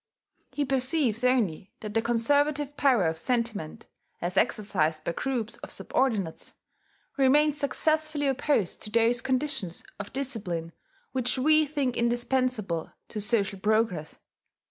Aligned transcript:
He 0.51 0.65
perceives 0.65 1.23
only 1.23 1.75
that 1.81 1.93
the 1.93 2.01
conservative 2.01 2.75
power 2.75 3.05
of 3.05 3.19
sentiment, 3.19 3.85
as 4.19 4.35
exercised 4.35 5.03
by 5.03 5.11
groups 5.11 5.57
of 5.57 5.69
subordinates, 5.69 6.55
remains 7.17 7.59
successfully 7.59 8.25
opposed 8.25 8.81
to 8.81 8.89
those 8.89 9.21
conditions 9.21 9.83
of 9.99 10.11
discipline 10.11 10.71
which 11.11 11.37
we 11.37 11.67
think 11.67 11.97
indispensable 11.97 12.91
to 13.09 13.21
social 13.21 13.59
progress. 13.59 14.17